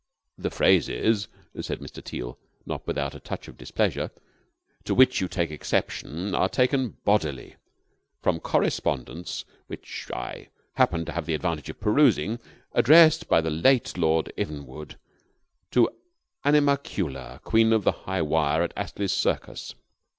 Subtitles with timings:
[0.35, 1.27] "The phrases,"
[1.61, 2.03] said Mr.
[2.03, 4.09] Teal, not without a touch of displeasure,
[4.85, 7.55] "to which you take exception, are taken bodily
[8.19, 12.39] from correspondence (which I happened to have the advantage of perusing)
[12.73, 14.95] addressed by the late Lord Evenwood
[15.69, 15.87] to
[16.43, 19.75] Animalcula, Queen of the High Wire at Astley's Circus.